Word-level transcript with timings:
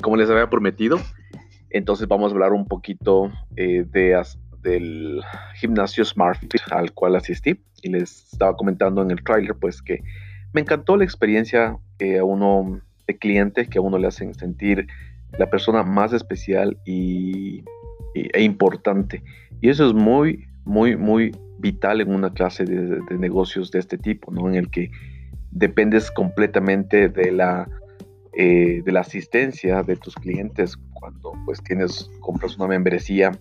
como 0.00 0.16
les 0.16 0.30
había 0.30 0.48
prometido, 0.48 0.98
entonces 1.70 2.08
vamos 2.08 2.32
a 2.32 2.34
hablar 2.34 2.52
un 2.52 2.66
poquito 2.66 3.30
eh, 3.56 3.84
de, 3.90 4.22
del 4.62 5.20
gimnasio 5.54 6.04
Smart 6.04 6.40
al 6.70 6.92
cual 6.92 7.16
asistí. 7.16 7.60
Y 7.82 7.90
les 7.90 8.32
estaba 8.32 8.56
comentando 8.56 9.02
en 9.02 9.10
el 9.10 9.22
trailer 9.22 9.54
pues 9.54 9.82
que 9.82 10.02
me 10.52 10.60
encantó 10.62 10.96
la 10.96 11.04
experiencia 11.04 11.76
que 11.98 12.18
a 12.18 12.24
uno 12.24 12.80
de 13.06 13.18
cliente 13.18 13.66
que 13.66 13.78
a 13.78 13.82
uno 13.82 13.98
le 13.98 14.08
hacen 14.08 14.34
sentir 14.34 14.86
la 15.38 15.48
persona 15.48 15.82
más 15.82 16.12
especial 16.12 16.78
y, 16.84 17.62
e 18.14 18.42
importante. 18.42 19.22
Y 19.60 19.68
eso 19.68 19.86
es 19.86 19.92
muy 19.92 20.46
muy 20.64 20.96
muy 20.96 21.36
vital 21.58 22.00
en 22.00 22.12
una 22.12 22.32
clase 22.32 22.64
de, 22.64 23.00
de 23.00 23.18
negocios 23.18 23.70
de 23.70 23.78
este 23.78 23.96
tipo 23.96 24.32
no 24.32 24.48
en 24.48 24.56
el 24.56 24.70
que 24.70 24.90
dependes 25.50 26.10
completamente 26.10 27.08
de 27.08 27.32
la 27.32 27.68
eh, 28.38 28.82
de 28.84 28.92
la 28.92 29.00
asistencia 29.00 29.82
de 29.82 29.96
tus 29.96 30.14
clientes 30.14 30.76
cuando 30.92 31.32
pues 31.46 31.62
tienes, 31.62 32.10
compras 32.20 32.56
una 32.58 32.66
membresía 32.66 33.32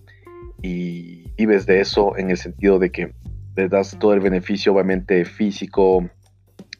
y 0.61 1.29
vives 1.37 1.65
de 1.65 1.81
eso 1.81 2.17
en 2.17 2.31
el 2.31 2.37
sentido 2.37 2.79
de 2.79 2.91
que 2.91 3.13
le 3.57 3.67
das 3.67 3.97
todo 3.99 4.13
el 4.13 4.21
beneficio 4.21 4.71
obviamente 4.71 5.25
físico 5.25 6.09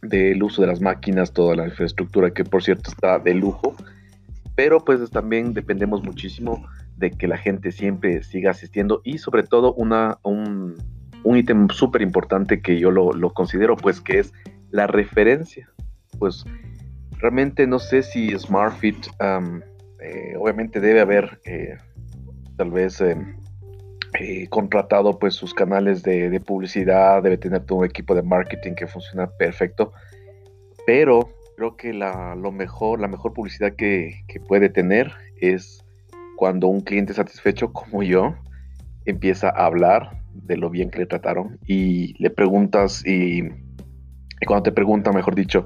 del 0.02 0.42
uso 0.42 0.62
de 0.62 0.70
las 0.70 0.80
máquinas, 0.80 1.34
toda 1.34 1.58
la 1.58 1.66
infraestructura 1.66 2.32
que 2.32 2.46
por 2.46 2.64
cierto 2.64 2.90
está 2.90 3.20
de 3.20 3.34
lujo, 3.34 3.76
pero 4.56 4.80
pues 4.80 5.10
también 5.10 5.54
dependemos 5.54 6.02
muchísimo 6.02 6.66
de 6.96 7.12
que 7.12 7.28
la 7.28 7.38
gente 7.38 7.74
siempre 7.74 8.24
siga 8.24 8.52
asistiendo 8.52 9.02
y 9.04 9.18
sobre 9.18 9.44
todo 9.44 9.74
una, 9.74 10.20
un, 10.24 10.76
un 11.24 11.38
ítem 11.38 11.68
súper 11.68 12.02
importante 12.02 12.62
que 12.62 12.80
yo 12.80 12.92
lo, 12.92 13.12
lo 13.12 13.34
considero 13.34 13.76
pues 13.76 14.00
que 14.00 14.20
es 14.20 14.34
la 14.72 14.88
referencia. 14.88 15.70
Pues 16.18 16.46
Realmente 17.26 17.66
no 17.66 17.80
sé 17.80 18.04
si 18.04 18.38
SmartFit, 18.38 19.08
eh, 20.00 20.36
obviamente 20.38 20.80
debe 20.80 21.02
haber 21.02 21.40
eh, 21.44 21.76
tal 22.56 22.70
vez 22.70 23.02
em, 23.02 23.36
eh, 24.20 24.48
contratado 24.50 25.18
pues 25.18 25.34
sus 25.34 25.52
canales 25.52 26.04
de, 26.04 26.40
publicidad, 26.40 27.24
debe 27.24 27.40
tener 27.40 27.66
todo 27.66 27.80
un 27.80 27.86
equipo 27.86 28.14
de 28.14 28.22
marketing 28.22 28.76
que 28.76 28.86
funciona 28.86 29.26
perfecto, 29.26 29.92
pero 30.86 31.32
creo 31.58 31.76
que 31.76 31.94
la, 31.94 32.36
lo 32.36 32.52
mejor, 32.52 33.02
la 33.02 33.08
mejor 33.08 33.34
publicidad 33.34 33.74
que, 33.76 34.24
puede 34.48 34.70
tener 34.70 35.12
es 35.42 35.84
cuando 36.36 36.68
un 36.68 36.82
cliente 36.82 37.16
satisfecho 37.16 37.74
como 37.74 38.04
yo 38.04 38.36
empieza 39.06 39.50
a 39.50 39.66
hablar 39.66 40.22
de 40.32 40.58
lo 40.58 40.70
bien 40.70 40.92
que 40.92 41.00
le 41.00 41.08
trataron 41.08 41.58
y 41.66 42.14
le 42.22 42.30
preguntas 42.30 43.04
y 43.04 43.50
cuando 44.46 44.62
te 44.62 44.72
pregunta, 44.72 45.12
mejor 45.12 45.34
dicho, 45.34 45.66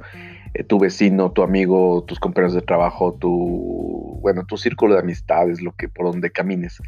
eh, 0.54 0.64
tu 0.64 0.80
vecino, 0.80 1.32
tu 1.32 1.44
amigo, 1.44 2.04
tus 2.06 2.20
compañeros 2.20 2.54
de 2.54 2.62
trabajo, 2.62 3.14
tu, 3.14 4.20
bueno, 4.22 4.46
tu 4.46 4.58
círculo 4.58 4.96
de 4.96 5.02
amistades, 5.02 5.62
lo 5.62 5.74
que, 5.74 5.90
por 5.90 6.06
donde 6.06 6.32
camines. 6.32 6.82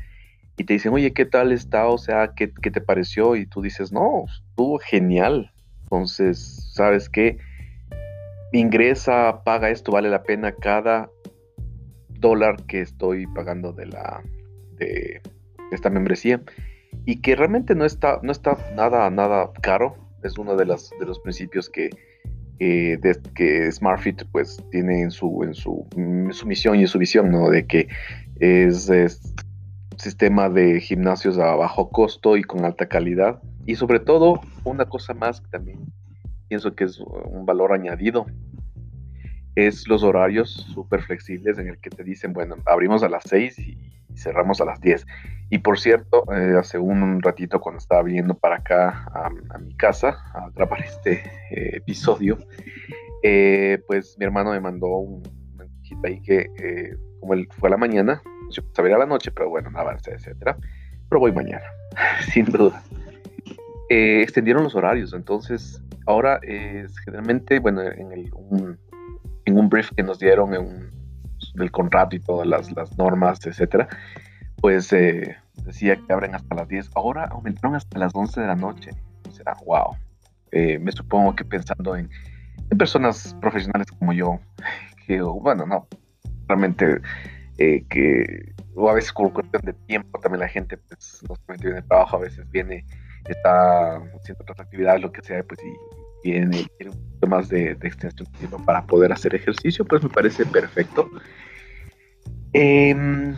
Y 0.57 0.63
te 0.63 0.73
dicen, 0.73 0.93
oye, 0.93 1.13
¿qué 1.13 1.25
tal 1.25 1.51
está? 1.51 1.87
O 1.87 1.97
sea, 1.97 2.33
¿qué, 2.35 2.51
qué 2.61 2.71
te 2.71 2.81
pareció? 2.81 3.35
Y 3.35 3.45
tú 3.45 3.61
dices, 3.61 3.91
no, 3.91 4.25
estuvo 4.49 4.79
genial. 4.79 5.51
Entonces, 5.83 6.71
¿sabes 6.73 7.09
qué? 7.09 7.37
Ingresa, 8.51 9.43
paga 9.43 9.69
esto, 9.69 9.91
vale 9.91 10.09
la 10.09 10.23
pena 10.23 10.51
cada 10.51 11.09
dólar 12.09 12.63
que 12.67 12.81
estoy 12.81 13.27
pagando 13.27 13.73
de 13.73 13.87
la 13.87 14.23
de, 14.77 15.21
esta 15.71 15.89
membresía 15.89 16.41
y 17.05 17.21
que 17.21 17.35
realmente 17.35 17.75
no 17.75 17.85
está 17.85 18.19
no 18.21 18.31
está 18.31 18.57
nada 18.75 19.09
nada 19.09 19.51
caro 19.61 19.95
es 20.23 20.37
uno 20.37 20.55
de, 20.55 20.65
las, 20.65 20.91
de 20.99 21.05
los 21.05 21.19
principios 21.19 21.69
que, 21.69 21.89
que 23.33 23.71
SmartFit 23.71 24.23
pues 24.31 24.63
tiene 24.69 25.01
en 25.01 25.11
su, 25.11 25.43
en 25.43 25.55
su, 25.55 25.87
su, 26.31 26.45
misión 26.45 26.75
y 26.75 26.81
en 26.81 26.87
su 26.87 26.99
visión, 26.99 27.31
¿no? 27.31 27.49
De 27.49 27.65
que 27.65 27.87
es, 28.39 28.87
un 28.89 29.99
sistema 29.99 30.47
de 30.47 30.79
gimnasios 30.79 31.39
a 31.39 31.55
bajo 31.55 31.89
costo 31.89 32.37
y 32.37 32.43
con 32.43 32.63
alta 32.63 32.87
calidad. 32.87 33.41
Y 33.65 33.75
sobre 33.75 33.99
todo, 33.99 34.41
una 34.63 34.85
cosa 34.85 35.13
más 35.13 35.41
que 35.41 35.47
también 35.49 35.79
pienso 36.47 36.75
que 36.75 36.83
es 36.83 36.99
un 36.99 37.45
valor 37.45 37.73
añadido, 37.73 38.27
es 39.55 39.87
los 39.87 40.03
horarios 40.03 40.51
súper 40.73 41.01
flexibles 41.01 41.57
en 41.57 41.67
el 41.67 41.79
que 41.79 41.89
te 41.89 42.03
dicen, 42.03 42.33
bueno, 42.33 42.57
abrimos 42.65 43.03
a 43.03 43.09
las 43.09 43.23
6 43.25 43.57
y 43.59 43.77
cerramos 44.15 44.61
a 44.61 44.65
las 44.65 44.79
10. 44.81 45.05
Y 45.51 45.57
por 45.57 45.77
cierto, 45.77 46.23
eh, 46.33 46.55
hace 46.57 46.79
un, 46.79 47.21
ratito 47.21 47.59
cuando 47.59 47.79
estaba 47.79 48.01
viniendo 48.03 48.35
para 48.35 48.55
acá 48.55 49.05
a, 49.13 49.59
mi 49.59 49.75
casa 49.75 50.17
a 50.33 50.49
grabar 50.55 50.79
este 50.79 51.23
eh, 51.51 51.75
episodio, 51.75 52.37
eh, 53.21 53.83
pues 53.85 54.15
mi 54.17 54.23
hermano 54.23 54.51
me 54.51 54.61
mandó 54.61 54.87
un 54.87 55.21
mensajito 55.57 56.07
ahí 56.07 56.21
que 56.21 56.95
como 57.19 57.33
él 57.33 57.49
fue 57.51 57.67
a 57.67 57.71
la 57.71 57.77
mañana, 57.77 58.21
yo 58.49 58.63
sabía 58.73 58.95
a 58.95 58.99
la 58.99 59.05
noche, 59.05 59.29
pero 59.29 59.49
bueno, 59.49 59.69
no 59.69 59.79
avance, 59.79 60.11
etcétera. 60.11 60.55
Pero 61.09 61.19
voy 61.19 61.33
mañana, 61.33 61.65
sin 62.31 62.45
duda. 62.45 62.81
extendieron 63.89 64.63
los 64.63 64.73
horarios, 64.73 65.11
entonces 65.11 65.83
ahora 66.05 66.39
es 66.43 66.97
generalmente, 66.99 67.59
bueno, 67.59 67.81
en, 67.81 68.13
el, 68.13 68.31
un, 68.33 68.79
en 69.43 69.57
un 69.57 69.67
brief 69.67 69.91
que 69.93 70.01
nos 70.01 70.17
dieron 70.17 70.53
en 70.53 70.61
un, 70.61 70.91
del 71.55 71.71
contrato 71.71 72.15
y 72.15 72.21
todas 72.21 72.47
las, 72.47 72.71
las 72.71 72.97
normas, 72.97 73.45
etcétera, 73.45 73.89
pues 74.61 74.93
eh, 74.93 75.35
decía 75.65 75.95
que 75.97 76.13
abren 76.13 76.35
hasta 76.35 76.55
las 76.55 76.67
10. 76.67 76.91
Ahora 76.95 77.25
aumentaron 77.25 77.75
hasta 77.75 77.99
las 77.99 78.13
11 78.13 78.41
de 78.41 78.47
la 78.47 78.55
noche. 78.55 78.91
O 79.27 79.31
sea, 79.31 79.55
wow. 79.65 79.95
Me 80.53 80.91
supongo 80.91 81.33
que 81.33 81.45
pensando 81.45 81.95
en, 81.95 82.09
personas 82.77 83.35
profesionales 83.41 83.87
como 83.97 84.13
yo, 84.13 84.39
que, 85.05 85.21
bueno, 85.21 85.65
no, 85.65 85.87
realmente 86.47 87.01
eh, 87.57 87.83
que, 87.89 88.53
o 88.75 88.89
a 88.89 88.93
veces 88.93 89.11
por 89.13 89.31
cuestión 89.33 89.61
de 89.63 89.73
tiempo, 89.73 90.19
también 90.19 90.39
la 90.41 90.47
gente, 90.47 90.77
pues, 90.77 91.21
no 91.27 91.35
solamente 91.35 91.67
viene 91.67 91.81
de 91.81 91.87
trabajo, 91.87 92.17
a 92.17 92.21
veces 92.21 92.49
viene, 92.49 92.85
está 93.27 93.97
haciendo 93.97 94.41
otras 94.41 94.59
actividades, 94.59 95.01
lo 95.01 95.11
que 95.11 95.21
sea, 95.21 95.43
pues, 95.43 95.59
y, 95.63 95.71
tiene, 96.23 96.67
un 96.85 96.91
poquito 96.91 97.27
más 97.27 97.49
de, 97.49 97.75
de, 97.75 97.87
extensión 97.87 98.27
de 98.31 98.39
tiempo 98.39 98.63
para 98.63 98.85
poder 98.85 99.11
hacer 99.11 99.33
ejercicio, 99.35 99.83
pues 99.85 100.03
me 100.03 100.09
parece 100.09 100.45
perfecto. 100.45 101.09
Eh, 102.53 103.35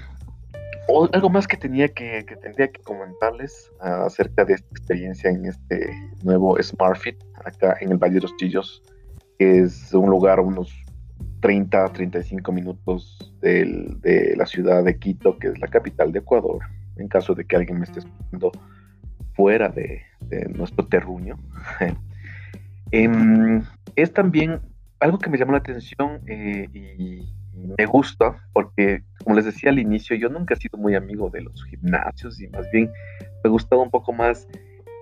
algo 1.11 1.29
más 1.29 1.47
que 1.47 1.57
tenía 1.57 1.87
que, 1.87 2.25
tendría 2.41 2.67
que 2.67 2.81
comentarles 2.81 3.71
acerca 3.79 4.45
de 4.45 4.53
esta 4.53 4.67
experiencia 4.69 5.29
en 5.29 5.45
este 5.45 5.89
nuevo 6.23 6.61
SmartFit 6.61 7.21
acá 7.45 7.75
en 7.81 7.91
el 7.91 7.97
Valle 7.97 8.15
de 8.15 8.21
los 8.21 8.35
Chillos, 8.37 8.83
que 9.39 9.59
es 9.59 9.93
un 9.93 10.09
lugar 10.09 10.39
a 10.39 10.41
unos 10.41 10.71
30 11.41 11.91
35 11.91 12.51
minutos 12.51 13.33
de 13.41 14.33
la 14.37 14.45
ciudad 14.45 14.83
de 14.83 14.97
Quito, 14.97 15.37
que 15.37 15.47
es 15.49 15.59
la 15.59 15.67
capital 15.67 16.11
de 16.11 16.19
Ecuador, 16.19 16.59
en 16.97 17.07
caso 17.07 17.35
de 17.35 17.45
que 17.45 17.55
alguien 17.55 17.79
me 17.79 17.85
esté 17.85 17.99
escuchando 17.99 18.51
fuera 19.33 19.69
de, 19.69 20.01
nuestro 20.55 20.87
terruño. 20.87 21.37
Em, 22.91 23.63
es 23.95 24.13
también 24.13 24.61
algo 24.99 25.17
que 25.17 25.27
me 25.27 25.39
llamó 25.39 25.53
la 25.53 25.57
atención 25.57 26.21
eh, 26.27 26.67
y 26.71 27.27
me 27.77 27.85
gusta 27.85 28.41
porque, 28.53 29.03
como 29.23 29.35
les 29.35 29.45
decía 29.45 29.69
al 29.69 29.79
inicio, 29.79 30.15
yo 30.15 30.29
nunca 30.29 30.53
he 30.53 30.57
sido 30.57 30.77
muy 30.77 30.95
amigo 30.95 31.29
de 31.29 31.41
los 31.41 31.63
gimnasios 31.65 32.39
y 32.41 32.47
más 32.47 32.69
bien 32.71 32.91
me 33.43 33.49
gustaba 33.49 33.81
un 33.81 33.91
poco 33.91 34.13
más, 34.13 34.47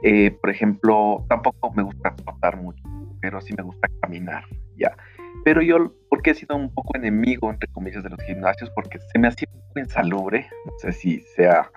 eh, 0.04 0.32
por 0.32 0.50
ejemplo, 0.50 1.26
tampoco 1.30 1.72
me 1.74 1.84
gusta 1.84 2.16
trotar 2.16 2.58
mucho, 2.58 2.84
pero 3.22 3.40
sí 3.42 3.54
me 3.58 3.64
gusta 3.64 3.88
caminar, 4.02 4.44
ya. 4.78 4.96
Pero 5.44 5.62
yo, 5.62 5.94
porque 6.10 6.32
he 6.32 6.36
sido 6.36 6.56
un 6.56 6.74
poco 6.74 6.96
enemigo, 6.96 7.50
entre 7.50 7.72
comillas, 7.72 8.04
de 8.04 8.10
los 8.10 8.22
gimnasios, 8.22 8.70
porque 8.72 9.00
se 9.00 9.20
me 9.20 9.28
hacía 9.28 9.48
un 9.54 9.62
poco 9.62 9.80
insalubre, 9.80 10.48
no 10.66 10.72
sé 10.78 10.92
si 10.92 11.20
sea, 11.36 11.72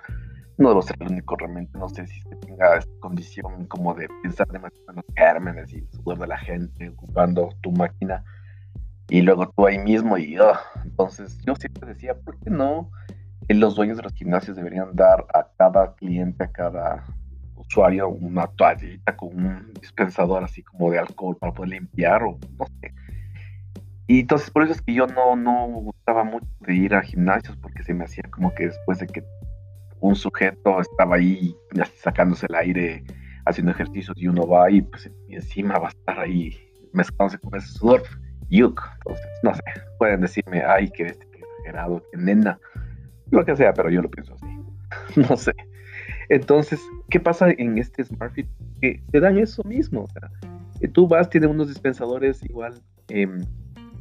no 0.57 0.69
debo 0.69 0.81
ser 0.81 0.97
el 0.99 1.11
único 1.11 1.35
realmente, 1.35 1.77
no 1.77 1.89
sé 1.89 2.05
si 2.07 2.21
tenga 2.41 2.77
esta 2.77 2.99
condición 2.99 3.65
como 3.65 3.93
de 3.93 4.07
pensar 4.23 4.47
demasiado 4.47 4.91
en 4.91 4.95
los 4.97 5.05
gérmenes 5.15 5.73
y 5.73 5.81
de 5.81 6.27
la 6.27 6.37
gente 6.37 6.89
ocupando 6.89 7.49
tu 7.61 7.71
máquina 7.71 8.23
y 9.09 9.21
luego 9.21 9.49
tú 9.49 9.67
ahí 9.67 9.77
mismo 9.77 10.17
y 10.17 10.37
oh, 10.39 10.53
entonces 10.83 11.37
yo 11.45 11.55
siempre 11.55 11.87
decía, 11.87 12.15
¿por 12.15 12.39
qué 12.39 12.49
no 12.49 12.89
los 13.47 13.75
dueños 13.75 13.97
de 13.97 14.03
los 14.03 14.13
gimnasios 14.13 14.57
deberían 14.57 14.95
dar 14.95 15.25
a 15.33 15.47
cada 15.57 15.93
cliente, 15.95 16.43
a 16.43 16.51
cada 16.51 17.05
usuario 17.55 18.09
una 18.09 18.47
toallita 18.47 19.15
con 19.15 19.35
un 19.35 19.73
dispensador 19.79 20.43
así 20.43 20.63
como 20.63 20.91
de 20.91 20.99
alcohol 20.99 21.37
para 21.37 21.53
poder 21.53 21.69
limpiar 21.69 22.23
o 22.23 22.39
no 22.57 22.65
sé? 22.81 22.93
Y 24.07 24.21
entonces 24.21 24.49
por 24.49 24.63
eso 24.63 24.73
es 24.73 24.81
que 24.81 24.93
yo 24.93 25.07
no, 25.07 25.35
no 25.35 25.67
gustaba 25.67 26.23
mucho 26.23 26.47
de 26.61 26.75
ir 26.75 26.95
a 26.95 27.01
gimnasios 27.01 27.57
porque 27.57 27.83
se 27.83 27.93
me 27.93 28.05
hacía 28.05 28.23
como 28.31 28.53
que 28.53 28.67
después 28.67 28.99
de 28.99 29.07
que 29.07 29.23
un 29.99 30.15
sujeto 30.15 30.79
estaba 30.79 31.15
ahí 31.15 31.55
sacándose 31.97 32.45
el 32.47 32.55
aire 32.55 33.03
haciendo 33.45 33.71
ejercicios 33.71 34.15
y 34.17 34.27
uno 34.27 34.47
va 34.47 34.69
y 34.71 34.81
pues 34.81 35.09
encima 35.29 35.77
va 35.77 35.87
a 35.87 35.91
estar 35.91 36.19
ahí 36.19 36.57
mezclándose 36.93 37.39
con 37.39 37.55
ese 37.55 37.67
sudor 37.67 38.03
Yuk. 38.49 38.81
Entonces, 38.97 39.27
no 39.43 39.53
sé, 39.53 39.63
pueden 39.97 40.21
decirme, 40.21 40.63
ay, 40.63 40.89
que 40.89 41.03
este 41.03 41.27
que 41.27 41.39
exagerado, 41.39 42.03
que 42.11 42.17
nena, 42.17 42.59
lo 43.31 43.43
que 43.45 43.55
sea, 43.55 43.73
pero 43.73 43.89
yo 43.89 44.01
lo 44.01 44.09
pienso 44.09 44.33
así. 44.35 44.45
no 45.29 45.37
sé. 45.37 45.53
Entonces, 46.29 46.81
¿qué 47.09 47.19
pasa 47.19 47.49
en 47.57 47.77
este 47.77 48.03
SmartFit? 48.03 48.47
Que 48.81 49.01
te 49.11 49.19
dan 49.19 49.37
eso 49.37 49.63
mismo. 49.63 50.03
O 50.03 50.09
sea, 50.09 50.29
tú 50.93 51.07
vas, 51.07 51.29
tiene 51.29 51.47
unos 51.47 51.67
dispensadores 51.67 52.43
igual 52.43 52.81
em, 53.09 53.43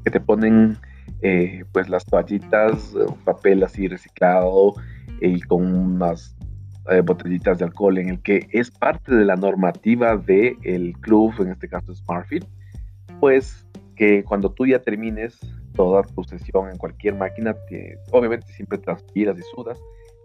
que 0.04 0.10
te 0.10 0.20
ponen 0.20 0.76
eh, 1.22 1.64
pues 1.72 1.88
las 1.88 2.04
toallitas, 2.04 2.94
papel 3.24 3.62
así 3.62 3.88
reciclado 3.88 4.74
y 5.20 5.40
con 5.42 5.74
unas 5.74 6.36
botellitas 7.04 7.58
de 7.58 7.64
alcohol 7.64 7.96
en 7.96 8.10
el 8.10 8.20
que 8.20 8.46
es 8.52 8.70
parte 8.70 9.14
de 9.14 9.24
la 9.24 9.36
normativa 9.36 10.18
del 10.18 10.58
el 10.64 10.92
club, 11.00 11.32
en 11.40 11.52
este 11.52 11.66
caso 11.66 11.94
SmartFit, 11.94 12.44
pues 13.20 13.63
que 13.94 14.24
cuando 14.24 14.50
tú 14.50 14.66
ya 14.66 14.80
termines 14.80 15.38
toda 15.74 16.02
tu 16.02 16.24
sesión 16.24 16.70
en 16.70 16.76
cualquier 16.76 17.14
máquina, 17.14 17.56
obviamente 18.10 18.52
siempre 18.52 18.78
transpiras 18.78 19.38
y 19.38 19.42
sudas, 19.54 19.78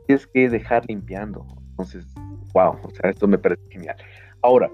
tienes 0.08 0.28
que 0.28 0.50
dejar 0.50 0.86
limpiando. 0.88 1.46
Entonces, 1.72 2.06
wow, 2.54 2.76
o 2.84 2.90
sea, 2.92 3.10
esto 3.10 3.28
me 3.28 3.38
parece 3.38 3.62
genial. 3.70 3.96
Ahora, 4.42 4.70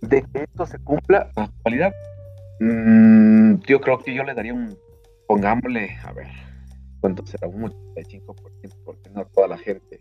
de 0.00 0.22
que 0.22 0.42
esto 0.42 0.66
se 0.66 0.78
cumpla 0.78 1.30
la 1.36 1.44
actualidad, 1.44 1.92
mm, 2.60 3.60
yo 3.66 3.80
creo 3.80 3.98
que 3.98 4.14
yo 4.14 4.22
le 4.24 4.34
daría 4.34 4.54
un, 4.54 4.76
pongámosle, 5.26 5.90
a 6.04 6.12
ver, 6.12 6.28
¿cuánto 7.00 7.24
será? 7.26 7.48
Un 7.48 7.72
85%, 7.94 8.76
porque 8.84 9.10
no 9.10 9.24
toda 9.26 9.48
la 9.48 9.58
gente 9.58 10.00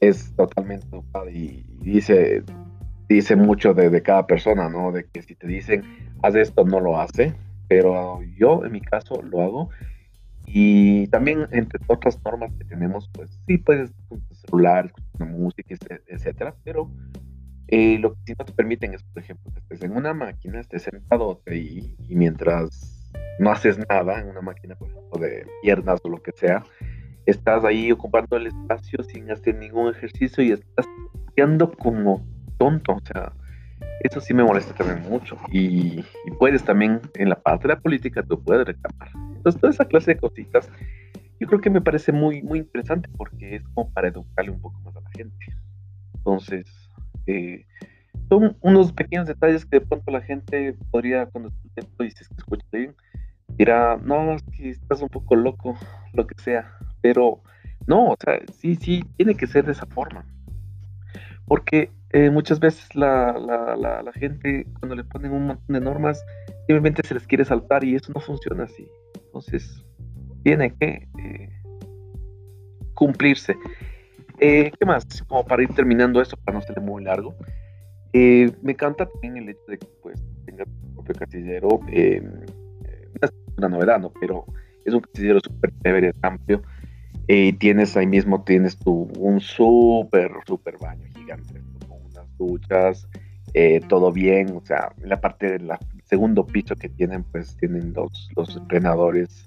es 0.00 0.34
totalmente 0.36 0.86
educada 0.88 1.30
y, 1.30 1.64
dice, 1.80 2.42
dice 3.08 3.36
mucho 3.36 3.74
de, 3.74 3.90
de, 3.90 4.02
cada 4.02 4.26
persona, 4.26 4.68
¿no? 4.68 4.92
De 4.92 5.04
que 5.04 5.22
si 5.22 5.34
te 5.34 5.46
dicen, 5.46 5.82
haz 6.24 6.34
esto, 6.36 6.64
no 6.64 6.80
lo 6.80 6.98
hace, 6.98 7.34
pero 7.68 8.22
yo 8.38 8.64
en 8.64 8.72
mi 8.72 8.80
caso 8.80 9.20
lo 9.22 9.42
hago. 9.42 9.70
Y 10.46 11.06
también, 11.08 11.46
entre 11.52 11.80
otras 11.86 12.18
normas 12.24 12.52
que 12.58 12.64
tenemos, 12.64 13.10
pues 13.12 13.30
sí 13.46 13.58
puedes 13.58 13.92
con 14.08 14.20
tu 14.20 14.34
celular, 14.34 14.86
escuchar 14.86 15.28
música, 15.28 15.74
etcétera, 16.06 16.54
pero 16.64 16.90
eh, 17.68 17.98
lo 17.98 18.12
que 18.14 18.20
sí 18.26 18.34
no 18.38 18.44
te 18.44 18.52
permiten 18.52 18.94
es, 18.94 19.02
por 19.02 19.22
ejemplo, 19.22 19.52
que 19.52 19.60
estés 19.60 19.82
en 19.82 19.96
una 19.96 20.12
máquina, 20.14 20.60
estés 20.60 20.82
sentado 20.82 21.42
y, 21.46 21.96
y 22.08 22.14
mientras 22.14 23.10
no 23.38 23.50
haces 23.50 23.78
nada 23.88 24.20
en 24.20 24.28
una 24.28 24.40
máquina, 24.40 24.76
por 24.76 24.88
ejemplo, 24.88 25.18
de 25.18 25.46
piernas 25.62 26.00
o 26.04 26.08
lo 26.08 26.22
que 26.22 26.32
sea, 26.32 26.62
estás 27.26 27.64
ahí 27.64 27.90
ocupando 27.90 28.36
el 28.36 28.48
espacio 28.48 29.02
sin 29.02 29.30
hacer 29.30 29.56
ningún 29.56 29.90
ejercicio 29.90 30.44
y 30.44 30.52
estás 30.52 30.86
quedando 31.34 31.72
como 31.72 32.24
tonto, 32.58 32.92
o 32.92 33.00
sea, 33.00 33.32
eso 34.00 34.20
sí 34.20 34.34
me 34.34 34.44
molesta 34.44 34.74
también 34.74 35.08
mucho. 35.08 35.36
Y, 35.50 36.02
puedes 36.38 36.64
también, 36.64 37.00
en 37.14 37.28
la 37.28 37.36
parte 37.36 37.68
de 37.68 37.74
la 37.74 37.80
política, 37.80 38.22
tú 38.22 38.42
puedes 38.42 38.66
reclamar. 38.66 39.08
Entonces, 39.36 39.60
toda 39.60 39.72
esa 39.72 39.84
clase 39.86 40.14
de 40.14 40.20
cositas, 40.20 40.68
yo 41.40 41.46
creo 41.46 41.60
que 41.60 41.70
me 41.70 41.80
parece 41.80 42.12
muy, 42.12 42.42
muy 42.42 42.58
interesante 42.60 43.08
porque 43.16 43.56
es 43.56 43.62
como 43.74 43.90
para 43.92 44.08
educarle 44.08 44.50
un 44.50 44.60
poco 44.60 44.78
más 44.80 44.96
a 44.96 45.00
la 45.00 45.10
gente. 45.10 45.46
Entonces, 46.14 46.66
eh, 47.26 47.66
son 48.28 48.56
unos 48.60 48.92
pequeños 48.92 49.26
detalles 49.26 49.64
que 49.64 49.80
de 49.80 49.86
pronto 49.86 50.10
la 50.10 50.20
gente 50.20 50.76
podría, 50.90 51.26
cuando 51.26 51.50
tú 51.74 52.04
dices 52.04 52.28
que 52.28 52.34
escucha 52.38 52.66
bien, 52.72 52.94
dirá, 53.56 53.98
no, 54.02 54.34
es 54.34 54.42
que 54.56 54.70
estás 54.70 55.00
un 55.02 55.08
poco 55.08 55.36
loco, 55.36 55.76
lo 56.12 56.26
que 56.26 56.34
sea. 56.42 56.72
Pero 57.00 57.42
no, 57.86 58.10
o 58.10 58.16
sea, 58.22 58.40
sí, 58.52 58.76
sí, 58.76 59.04
tiene 59.16 59.34
que 59.34 59.46
ser 59.46 59.64
de 59.64 59.72
esa 59.72 59.86
forma. 59.86 60.26
Porque 61.46 61.90
eh, 62.14 62.30
muchas 62.30 62.60
veces 62.60 62.94
la, 62.94 63.32
la, 63.76 64.12
gente, 64.12 64.68
cuando 64.78 64.94
le 64.94 65.02
ponen 65.02 65.32
un 65.32 65.48
montón 65.48 65.74
de 65.74 65.80
normas, 65.80 66.24
simplemente 66.68 67.02
se 67.02 67.12
les 67.12 67.26
quiere 67.26 67.44
saltar 67.44 67.82
y 67.82 67.96
eso 67.96 68.12
no 68.14 68.20
funciona 68.20 68.62
así. 68.62 68.86
Entonces, 69.16 69.84
tiene 70.44 70.72
que 70.76 71.08
eh, 71.18 71.48
cumplirse. 72.94 73.56
Eh, 74.38 74.70
¿Qué 74.78 74.86
más? 74.86 75.04
Como 75.26 75.44
para 75.44 75.64
ir 75.64 75.70
terminando 75.70 76.22
esto, 76.22 76.36
para 76.36 76.56
no 76.56 76.62
ser 76.64 76.80
muy 76.80 77.02
largo. 77.02 77.34
me 78.12 78.70
encanta 78.72 79.06
también 79.06 79.36
el 79.38 79.48
hecho 79.48 79.64
de 79.66 79.78
que 79.78 79.88
pues, 80.00 80.22
tenga 80.46 80.66
tu 80.66 80.94
propio 80.94 81.16
casillero. 81.16 81.80
es 81.88 82.22
una 83.58 83.68
novedad, 83.70 83.98
¿no? 83.98 84.12
Pero 84.20 84.46
es 84.84 84.94
un 84.94 85.00
casillero 85.00 85.40
súper 85.40 85.72
chévere, 85.82 86.12
amplio. 86.22 86.62
Y 87.26 87.54
tienes 87.54 87.96
ahí 87.96 88.06
mismo, 88.06 88.44
tienes 88.44 88.78
tu, 88.78 89.10
un 89.18 89.40
súper, 89.40 90.30
súper 90.46 90.78
baño 90.78 91.08
gigante 91.12 91.60
duchas, 92.36 93.08
eh, 93.52 93.80
todo 93.88 94.12
bien, 94.12 94.56
o 94.56 94.60
sea, 94.64 94.92
la 95.02 95.20
parte 95.20 95.58
del 95.58 95.70
segundo 96.04 96.46
piso 96.46 96.74
que 96.74 96.88
tienen, 96.88 97.22
pues 97.24 97.56
tienen 97.56 97.92
los, 97.92 98.28
los 98.36 98.56
entrenadores 98.56 99.46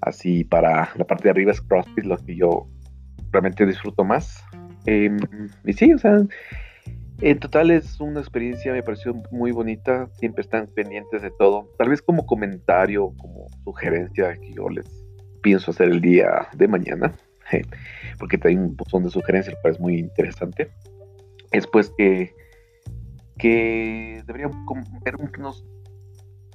así 0.00 0.44
para 0.44 0.90
la 0.96 1.04
parte 1.04 1.24
de 1.24 1.30
arriba 1.30 1.52
es 1.52 1.60
CrossFit, 1.60 2.04
lo 2.04 2.16
que 2.18 2.36
yo 2.36 2.68
realmente 3.32 3.66
disfruto 3.66 4.04
más. 4.04 4.44
Em, 4.86 5.18
y 5.64 5.72
sí, 5.72 5.92
o 5.92 5.98
sea, 5.98 6.24
en 7.20 7.38
total 7.40 7.70
es 7.72 8.00
una 8.00 8.20
experiencia, 8.20 8.72
me 8.72 8.82
pareció 8.82 9.14
muy 9.30 9.50
bonita, 9.50 10.08
siempre 10.14 10.42
están 10.42 10.68
pendientes 10.68 11.22
de 11.22 11.30
todo, 11.32 11.68
tal 11.78 11.88
vez 11.88 12.00
como 12.00 12.26
comentario, 12.26 13.12
como 13.18 13.48
sugerencia 13.64 14.36
que 14.36 14.52
yo 14.52 14.68
les 14.68 14.86
pienso 15.42 15.72
hacer 15.72 15.88
el 15.88 16.00
día 16.00 16.48
de 16.54 16.68
mañana, 16.68 17.12
porque 18.18 18.38
hay 18.44 18.54
un 18.54 18.76
botón 18.76 19.02
de 19.02 19.10
sugerencias, 19.10 19.54
lo 19.56 19.60
cual 19.62 19.74
es 19.74 19.80
muy 19.80 19.98
interesante 19.98 20.70
es 21.52 21.66
pues 21.66 21.92
que, 21.96 22.34
que 23.38 24.22
deberían 24.26 24.52
ver 25.04 25.16
unos 25.16 25.64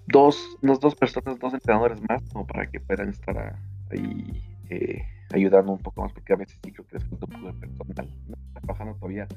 dos, 0.07 0.57
unos 0.61 0.79
dos 0.79 0.95
personas, 0.95 1.39
dos 1.39 1.53
entrenadores 1.53 1.99
más, 2.07 2.21
como 2.31 2.45
para 2.45 2.67
que 2.69 2.79
puedan 2.79 3.09
estar 3.09 3.55
ahí 3.91 4.43
eh, 4.69 5.01
ayudando 5.31 5.71
un 5.71 5.79
poco 5.79 6.01
más, 6.01 6.13
porque 6.13 6.33
a 6.33 6.37
veces 6.37 6.59
sí 6.63 6.71
creo 6.71 6.85
que 6.87 6.97
les 6.97 7.05
falta 7.05 7.25
un 7.25 7.31
poco 7.31 7.53
de 7.53 7.67
personal. 7.67 8.09
No 8.27 8.35
está 8.47 8.59
trabajando 8.61 8.95
todavía. 8.95 9.27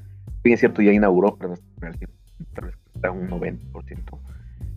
Bien 0.43 0.57
cierto, 0.57 0.81
ya 0.81 0.91
inauguró, 0.91 1.35
pero 1.37 1.49
no 1.49 1.55
está 1.55 2.07
tal 2.53 2.65
vez 2.65 2.75
está 2.93 3.11
un 3.11 3.29
90%. 3.29 4.19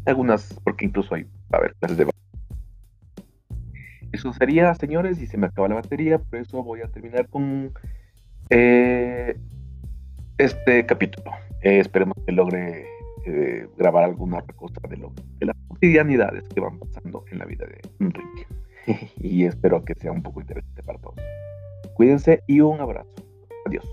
Algunas, 0.07 0.59
porque 0.65 0.87
incluso 0.87 1.15
hay, 1.15 1.27
a 1.53 1.61
ver, 1.61 1.75
clases 1.75 1.99
de 1.99 2.07
eso 4.13 4.33
sería, 4.33 4.75
señores, 4.75 5.21
y 5.21 5.27
se 5.27 5.37
me 5.37 5.47
acaba 5.47 5.69
la 5.69 5.77
batería, 5.77 6.19
por 6.19 6.41
eso 6.41 6.63
voy 6.65 6.81
a 6.81 6.89
terminar 6.89 7.29
con 7.29 7.73
eh, 8.51 9.39
este 10.45 10.87
capítulo. 10.87 11.31
Eh, 11.63 11.81
esperemos 11.81 12.17
que 12.25 12.33
logre 12.33 12.87
eh, 13.27 13.69
grabar 13.77 14.05
alguna 14.05 14.39
otra 14.39 14.57
cosa 14.57 14.81
de, 14.89 14.97
lo, 14.97 15.13
de 15.39 15.47
las 15.47 15.57
cotidianidades 15.69 16.45
que 16.55 16.61
van 16.61 16.79
pasando 16.79 17.25
en 17.31 17.39
la 17.39 17.45
vida 17.45 17.67
de 17.67 17.81
Enrique. 18.01 18.47
y 19.21 19.45
espero 19.45 19.85
que 19.85 19.95
sea 19.95 20.13
un 20.13 20.23
poco 20.23 20.41
interesante 20.41 20.83
para 20.83 20.99
todos. 20.99 21.17
Cuídense 21.95 22.43
y 22.47 22.61
un 22.61 22.81
abrazo. 22.81 23.15
Adiós. 23.67 23.87